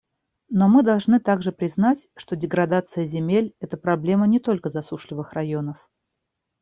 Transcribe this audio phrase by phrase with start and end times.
[0.49, 5.87] Но мы должны также признать, что деградация земель— это проблема не только засушливых районов.